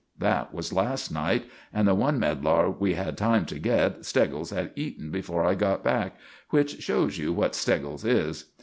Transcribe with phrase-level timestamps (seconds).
[0.17, 4.71] That was last night; and the one medlar we had time to get Steggles had
[4.75, 6.17] eaten before I got back,
[6.49, 8.45] which shows what Steggles is.